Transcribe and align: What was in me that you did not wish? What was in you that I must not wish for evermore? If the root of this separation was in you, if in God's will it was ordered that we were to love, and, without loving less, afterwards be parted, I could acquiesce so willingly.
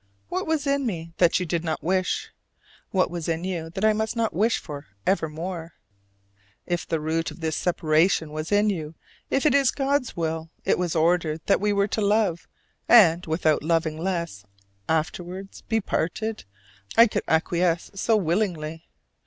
What 0.29 0.47
was 0.47 0.65
in 0.65 0.87
me 0.87 1.13
that 1.19 1.39
you 1.39 1.45
did 1.45 1.63
not 1.63 1.83
wish? 1.83 2.31
What 2.89 3.11
was 3.11 3.29
in 3.29 3.43
you 3.43 3.69
that 3.69 3.85
I 3.85 3.93
must 3.93 4.15
not 4.15 4.33
wish 4.33 4.57
for 4.57 4.87
evermore? 5.05 5.73
If 6.65 6.87
the 6.87 6.99
root 6.99 7.29
of 7.29 7.39
this 7.39 7.55
separation 7.55 8.31
was 8.31 8.51
in 8.51 8.71
you, 8.71 8.95
if 9.29 9.45
in 9.45 9.53
God's 9.75 10.17
will 10.17 10.49
it 10.65 10.79
was 10.79 10.95
ordered 10.95 11.41
that 11.45 11.61
we 11.61 11.71
were 11.71 11.87
to 11.89 12.01
love, 12.01 12.47
and, 12.89 13.23
without 13.27 13.61
loving 13.61 13.95
less, 13.99 14.43
afterwards 14.89 15.61
be 15.61 15.79
parted, 15.79 16.45
I 16.97 17.05
could 17.05 17.21
acquiesce 17.27 17.91
so 17.93 18.17
willingly. 18.17 18.87